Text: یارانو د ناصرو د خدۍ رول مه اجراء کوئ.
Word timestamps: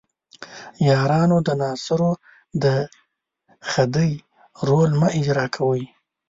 یارانو 0.89 1.37
د 1.47 1.49
ناصرو 1.61 2.11
د 2.63 2.65
خدۍ 3.71 4.11
رول 4.67 4.91
مه 4.99 5.09
اجراء 5.19 5.49
کوئ. 5.55 5.83